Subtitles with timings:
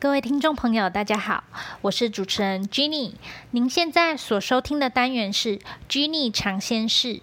[0.00, 1.44] 各位听众朋友，大家好，
[1.82, 3.12] 我是主持人 Jenny。
[3.50, 5.58] 您现在所收听的单元是
[5.90, 7.20] Jenny 尝鲜室，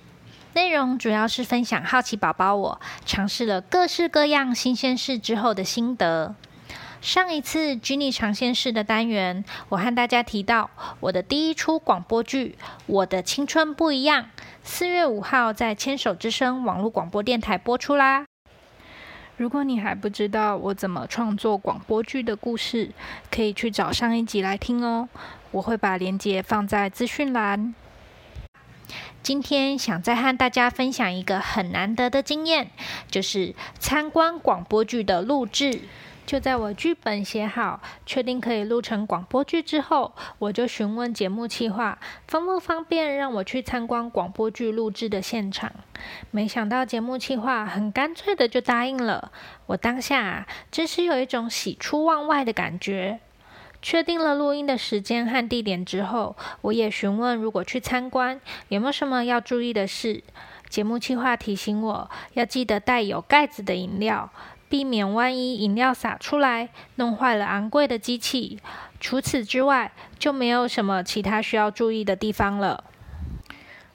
[0.54, 6.36] 内容主要是分享好奇宝宝我尝试了各式各样新鲜事之后的心得。
[7.02, 10.70] 上一次 Jenny 尝鲜室的单元，我和大家提到
[11.00, 14.24] 我的第一出广播剧《我的青春不一样》，
[14.62, 18.26] 四月五号在牵手之声网络广播电台播出啦。
[19.38, 22.90] 如果你还不知道我怎么创作广播剧的故事，
[23.30, 25.08] 可以去找上一集来听哦。
[25.52, 27.76] 我会把链接放在资讯栏。
[29.22, 32.72] 今天想再和大家分享一个很难得的经验，
[33.12, 35.82] 就是参观广播剧的录制。
[36.28, 45.72] 就在我剧本写好，确定可以录成广播剧之后，我就询问节目企划，方不方便让我去参观广播剧录制的现场。
[46.30, 49.32] 没想到节目企划很干脆的就答应了。
[49.68, 53.22] 我当下真是有一种喜出望外的感觉。
[53.82, 60.26] 确定了录音的时间和地点之后，我也询问如果去参观有没有什么要注意的事。
[60.68, 64.30] 节目企划提醒我要记得带有盖子的饮料。
[64.70, 68.60] 避免万一饮料洒出来，弄坏了昂贵的机器。
[69.00, 72.84] 除此之外，就没有什么其他需要注意的地方了。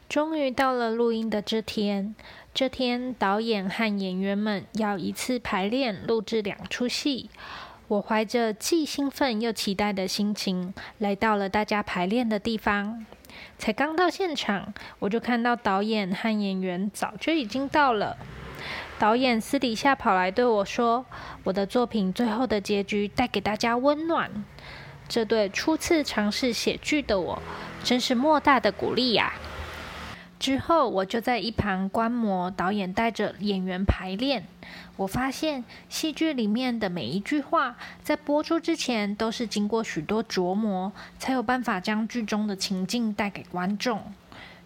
[0.09, 2.15] 终于到了录音的这天，
[2.53, 7.31] 这天导演和演员们要一次排练录制两出戏。
[7.89, 13.05] 我怀着既兴奋又期待的心情，来到了大家排练的地方。
[13.59, 18.17] 才刚到现场，我就看到导演和演员早就已经到了。
[19.03, 21.05] 导演私底下跑来对我说
[21.43, 24.31] ：“我的作品最后的结局带给大家温暖。”
[25.11, 27.43] 这对初次尝试写剧的我，
[27.83, 29.33] 真是莫大的鼓励呀！
[30.39, 34.45] 之后我就在一旁观摩导演带着演员排练。
[34.97, 37.75] 我发现戏剧里面的每一句话，
[38.05, 44.01] 在播出之前都是经过许多琢磨，才有办法将剧中的情境带给观众。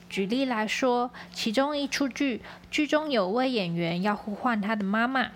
[0.08, 2.40] 举例来说，其中一出剧，
[2.70, 5.30] 剧中有位演员要呼唤他的妈妈，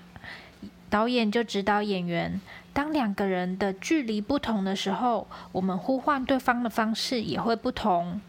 [0.89, 2.41] 导演就指导演员，
[2.73, 8.21] 当两个人的距离不同的时候，我们呼唤对方的方式也会不同。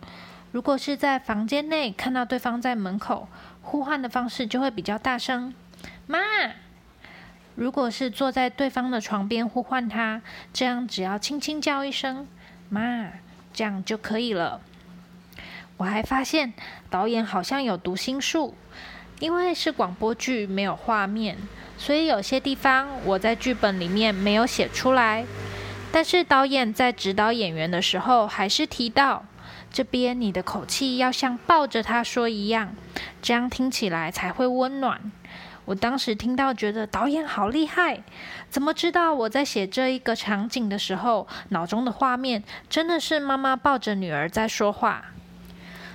[0.51, 3.29] 如果是在房间内看到对方在门口，
[3.61, 5.53] 呼唤的方式就会比较大声，
[6.07, 6.19] 妈；
[7.55, 10.21] 如果是坐在对方的床边呼唤他，
[10.51, 12.27] 这样只要轻轻叫一声
[12.67, 13.11] 妈，
[13.53, 14.59] 这样就可以了。
[15.81, 16.53] 我还发现
[16.91, 18.53] 导演好像有读心术，
[19.17, 21.35] 因为是广播剧，没有画面，
[21.75, 25.25] 所以有些地方我在剧本里面没有写出来。
[25.91, 29.25] 但是导演在指导演员的时候，还是提到
[29.73, 32.75] 这边你的口气要像抱着他说一样，
[33.19, 35.11] 这样听起来才会温暖。
[35.65, 38.03] 我当时听到，觉得导演好厉害，
[38.51, 45.05] 怎么知道我在写这一个场景的时候，脑中的画面真的是妈妈抱着女儿在说话。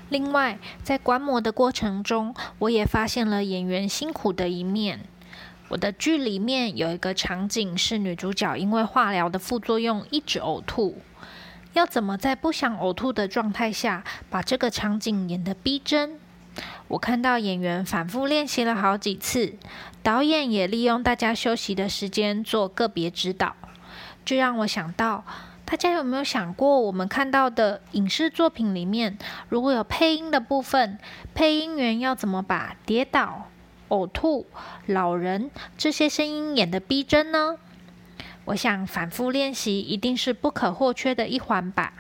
[0.09, 5.01] 另外，在观摩的过程中，我也发现了演员辛苦的一面。
[5.69, 11.03] 我的剧里面有一个场景是女主角因为化疗的副作用一直呕吐，
[11.73, 16.21] 要怎么在不想呕吐的状态下把这个场景演得逼真？
[16.87, 19.55] 我看到演员反复练习了好几次，
[20.05, 23.57] 导演也利用大家休息的时间做个别指导，
[24.25, 25.25] 这让我想到。
[25.67, 29.19] 大家有没有想过，我们看到的影视作品里面，
[29.49, 30.97] 如果有配音的部分，
[31.35, 33.49] 配音员要怎么把跌倒、
[33.89, 34.47] 呕吐、
[34.87, 37.57] 老人这些声音演得逼真呢？
[38.45, 41.95] 我想反复练习一定是不可或缺的一环吧。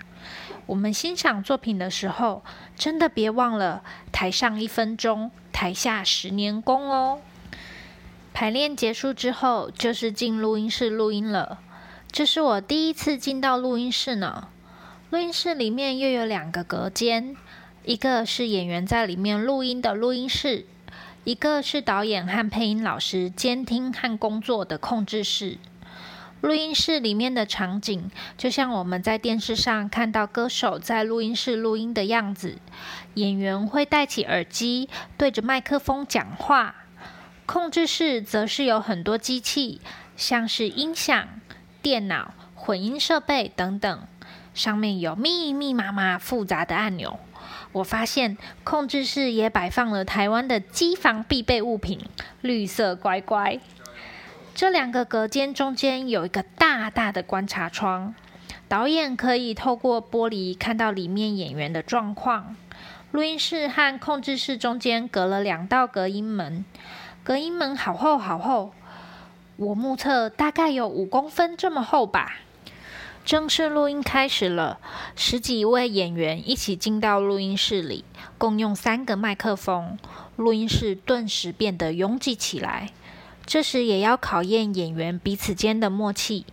[0.66, 2.44] 我们欣赏作品的时候，
[2.76, 3.82] 真的别忘了
[4.12, 7.20] 台上一分钟，台下十年功哦。
[8.32, 11.58] 排练结束之后，就是进录音室录音了。
[12.16, 14.48] 这是我第一次进到录音室呢。
[15.10, 17.36] 录音室里面又有两个隔间，
[17.84, 20.64] 一个是演员在里面录音的录音室，
[21.24, 25.58] 一个是导演和配音老师监听和工作的控制室。
[26.40, 32.56] 录音室里面的场景就像我们在电视上看到歌手在录音室录音的样子，
[33.12, 34.88] 演员会戴起耳机
[35.18, 36.76] 对着麦克风讲话。
[37.44, 39.82] 控制室则是有很多机器，
[40.16, 41.28] 像是音响。
[41.86, 44.08] 电脑、混音设备等等，
[44.52, 47.20] 上面有密密麻麻复杂的按钮。
[47.70, 52.00] 我发现控制室也摆放了台湾的机房必备物品——
[52.42, 53.60] 绿色乖乖。
[54.52, 58.16] 这两个隔间中间有一个大大的观察窗，
[58.66, 62.56] 导演可以透过玻璃看到里面演员的状况。
[63.12, 66.64] 录音室和控制室中间隔了两道隔音门，
[67.22, 68.74] 隔音门好厚好厚。
[69.56, 72.40] 我目测大概有五公分这么厚吧。
[73.24, 74.78] 正式录音开始了，
[75.16, 78.04] 十几位演员一起进到录音室里，
[78.38, 79.98] 共用三个麦克风，
[80.36, 82.90] 录音室顿时变得拥挤起来。
[83.46, 86.44] 这时也要考验演员彼此间的默契，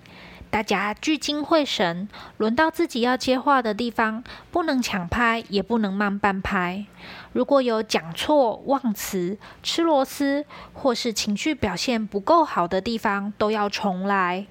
[0.53, 2.07] 大家聚精会神，
[2.37, 6.85] 轮到自己要接话的地方，不能抢拍，也不能慢半拍。
[7.31, 14.45] 如果有讲错、忘词、吃螺丝，或是情绪表现不够好的地方，都要重来。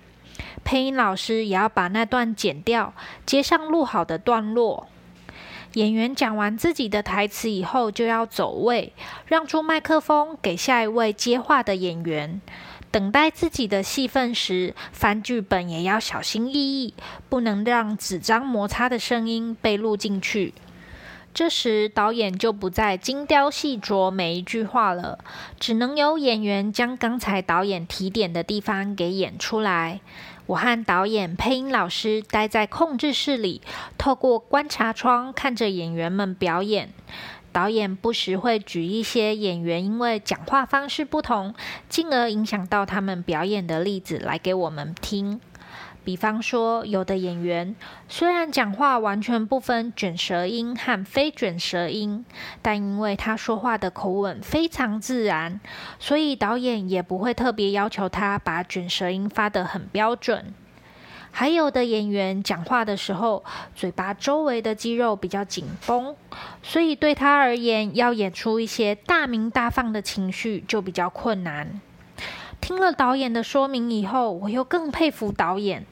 [0.64, 2.92] 配音老师也要把那段剪掉，
[3.24, 4.88] 接上录好的段落。
[5.74, 8.92] 演员讲完自己的台词以后，就要走位，
[9.26, 12.40] 让出麦克风给下一位接话的演员。
[12.92, 16.94] 等待自己的戏份时，翻剧本也要小心翼翼，
[17.30, 20.52] 不能让纸张摩擦的声音被录进去。
[21.32, 25.18] 这时，导演就不再精雕细琢每一句话了，
[25.58, 30.00] 只能由演员将刚才导演提点的地方给演出来。
[30.44, 33.62] 我和导演、配音老师待在控制室里，
[33.96, 36.90] 透过观察窗看着演员们表演。
[37.52, 41.54] 导演不时会举一些演员因为讲话方式不同，
[41.88, 45.40] 进而影响到他们表演的例子来给我们听。
[46.04, 47.76] 比方说，有的演员
[48.08, 52.24] 虽然讲话完全不分卷舌音和非卷舌音，
[52.60, 55.60] 但因为他说话的口吻非常自然，
[56.00, 60.52] 所以导演也不会特别要求他把卷舌音发得很标准。
[61.34, 63.42] 还有的演员讲话的时候，
[63.74, 66.14] 嘴巴周围的肌肉比较紧绷，
[66.62, 71.80] 所以对他而言，要演出一些大鸣大放的情绪就比较困难。
[72.60, 75.84] 听了导演的说明以后，我又更佩服导演。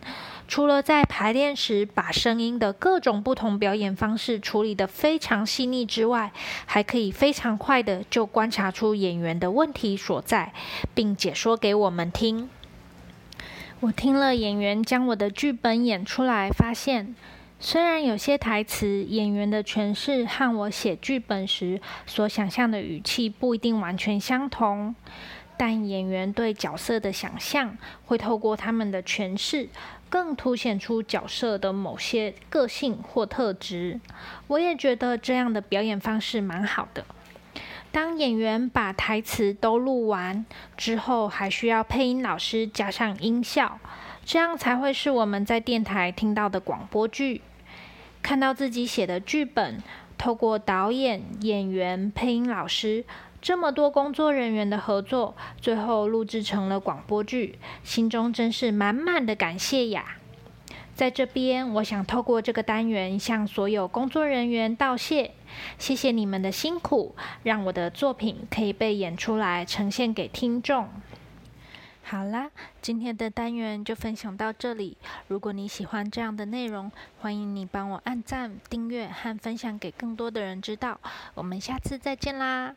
[0.46, 6.32] 除了在排练时把声音的各种不同表演方式处理得非常细腻之外，
[6.66, 10.52] 还可以非常快的就观察出演员的问题所在，
[10.92, 12.50] 并解说给我们听。
[13.80, 17.14] 我听了演员将我的剧本演出来，发现
[17.58, 24.94] 虽然有些台词演员的诠释和我写剧本时所想象的语气不一定完全相同。
[25.56, 29.70] 但演员对角色的想象会透过他们的诠释，
[30.10, 33.98] 更凸显出角色的某些个性或特质。
[34.46, 37.04] 我也觉得这样的表演方式蛮好的。
[37.92, 40.44] 当演员把台词都录完
[40.76, 43.78] 之后，还需要配音老师加上音效，
[44.24, 47.42] 这样才会是我们在电台听到的广播剧。
[48.22, 49.82] 看到自己写的剧本，
[50.16, 53.04] 透过导演、演员、配音老师。
[53.42, 60.18] 这么多工作人员的合作，最后录制成了广播剧，心中真是满满的感谢呀！
[61.00, 65.30] 在这边，我想透过这个单元向所有工作人员道谢，
[65.78, 70.90] 谢谢你们的辛苦，让我的作品可以被演出来，呈现给听众。
[72.02, 72.50] 好啦，
[72.82, 74.98] 今天的单元就分享到这里。
[75.28, 81.00] 如果你喜欢这样的内容，欢迎你帮我按赞、订阅和分享给更多的人知道。
[81.32, 82.74] 我们下次再见啦！